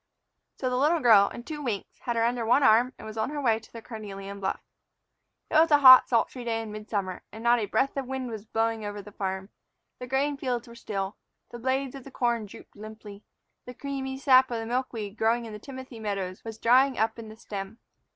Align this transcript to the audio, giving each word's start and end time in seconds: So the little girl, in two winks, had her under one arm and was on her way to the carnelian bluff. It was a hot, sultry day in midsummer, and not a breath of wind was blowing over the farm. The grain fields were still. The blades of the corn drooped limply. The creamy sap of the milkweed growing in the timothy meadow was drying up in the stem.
So 0.57 0.67
the 0.67 0.77
little 0.79 0.99
girl, 0.99 1.29
in 1.29 1.43
two 1.43 1.61
winks, 1.61 1.99
had 1.99 2.15
her 2.15 2.23
under 2.25 2.43
one 2.43 2.63
arm 2.63 2.91
and 2.97 3.05
was 3.05 3.17
on 3.19 3.29
her 3.29 3.39
way 3.39 3.59
to 3.59 3.71
the 3.71 3.83
carnelian 3.83 4.39
bluff. 4.39 4.59
It 5.51 5.53
was 5.53 5.69
a 5.69 5.77
hot, 5.77 6.09
sultry 6.09 6.43
day 6.43 6.59
in 6.63 6.71
midsummer, 6.71 7.21
and 7.31 7.43
not 7.43 7.59
a 7.59 7.67
breath 7.67 7.95
of 7.95 8.07
wind 8.07 8.31
was 8.31 8.43
blowing 8.43 8.83
over 8.83 9.03
the 9.03 9.11
farm. 9.11 9.49
The 9.99 10.07
grain 10.07 10.37
fields 10.37 10.67
were 10.67 10.73
still. 10.73 11.17
The 11.51 11.59
blades 11.59 11.93
of 11.93 12.03
the 12.03 12.09
corn 12.09 12.47
drooped 12.47 12.75
limply. 12.75 13.21
The 13.67 13.75
creamy 13.75 14.17
sap 14.17 14.49
of 14.49 14.57
the 14.57 14.65
milkweed 14.65 15.17
growing 15.19 15.45
in 15.45 15.53
the 15.53 15.59
timothy 15.59 15.99
meadow 15.99 16.33
was 16.43 16.57
drying 16.57 16.97
up 16.97 17.19
in 17.19 17.29
the 17.29 17.37
stem. 17.37 17.77